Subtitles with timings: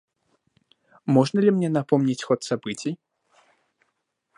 [1.05, 2.97] Можно ли мне напомнить ход событий?